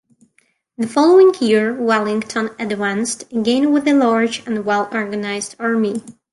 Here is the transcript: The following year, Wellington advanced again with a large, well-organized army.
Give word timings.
The 0.79 0.87
following 0.87 1.31
year, 1.39 1.75
Wellington 1.75 2.49
advanced 2.57 3.31
again 3.31 3.71
with 3.71 3.87
a 3.87 3.93
large, 3.93 4.43
well-organized 4.47 5.55
army. 5.59 6.03